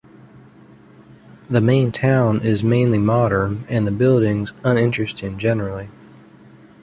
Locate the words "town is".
1.91-2.63